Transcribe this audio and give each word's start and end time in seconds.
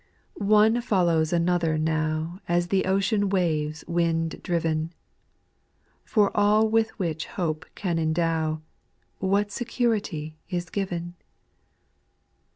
3. 0.39 0.47
One 0.47 0.81
follows 0.81 1.31
another 1.31 1.77
now 1.77 2.39
As 2.47 2.69
the 2.69 2.85
ocean 2.85 3.29
waves 3.29 3.83
wind 3.87 4.41
driven; 4.41 4.93
For 6.05 6.35
all 6.35 6.67
with 6.67 6.89
which 6.97 7.27
hope 7.27 7.67
can 7.75 7.99
endow, 7.99 8.63
What 9.19 9.51
security 9.51 10.39
is 10.49 10.71
given 10.71 11.13